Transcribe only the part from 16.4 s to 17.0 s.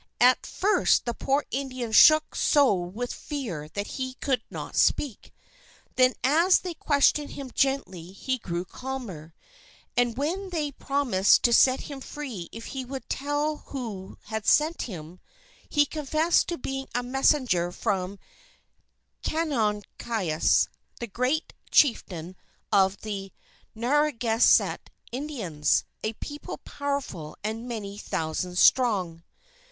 to being